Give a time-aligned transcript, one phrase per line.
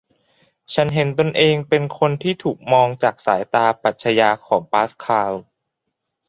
[0.73, 5.31] ฉันเห็นตนเองเป็นคนที่ถูกมองจากสายตาปรัชญาของปาสคาล